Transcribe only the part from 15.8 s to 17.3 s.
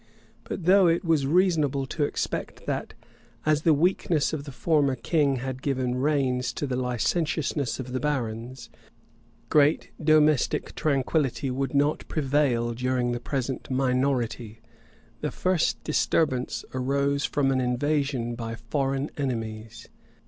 disturbance arose